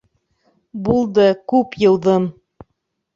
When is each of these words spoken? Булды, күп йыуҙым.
Булды, 0.87 1.25
күп 1.53 1.77
йыуҙым. 1.83 2.25